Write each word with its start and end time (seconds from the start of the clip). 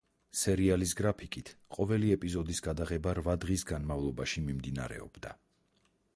სერიალის 0.37 0.93
გრაფიკით, 1.01 1.51
ყოველი 1.77 2.09
ეპიზოდის 2.15 2.63
გადაღება 2.69 3.15
რვა 3.21 3.37
დღის 3.45 3.67
განმავლობაში 3.75 4.47
მიმდინარეობდა. 4.49 5.37